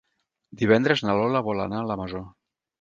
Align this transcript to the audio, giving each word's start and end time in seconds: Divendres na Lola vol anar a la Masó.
Divendres 0.61 1.05
na 1.09 1.17
Lola 1.21 1.45
vol 1.51 1.63
anar 1.69 1.85
a 1.85 1.87
la 1.93 2.01
Masó. 2.05 2.27